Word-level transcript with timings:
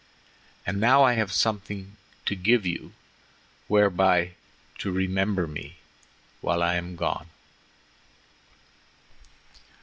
And 0.65 0.79
now 0.79 1.03
I 1.03 1.13
have 1.13 1.31
something 1.31 1.95
to 2.25 2.35
give 2.35 2.65
you 2.65 2.93
whereby 3.67 4.31
to 4.79 4.91
remember 4.91 5.45
me 5.45 5.75
when 6.41 6.59
I 6.63 6.73
am 6.73 6.95
gone." 6.95 7.27